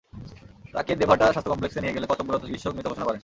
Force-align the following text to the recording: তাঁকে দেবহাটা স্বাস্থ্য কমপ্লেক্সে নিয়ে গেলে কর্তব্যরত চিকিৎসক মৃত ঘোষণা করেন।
তাঁকে 0.73 0.91
দেবহাটা 0.95 1.25
স্বাস্থ্য 1.25 1.51
কমপ্লেক্সে 1.51 1.81
নিয়ে 1.81 1.95
গেলে 1.95 2.09
কর্তব্যরত 2.09 2.41
চিকিৎসক 2.43 2.73
মৃত 2.75 2.85
ঘোষণা 2.87 3.07
করেন। 3.07 3.19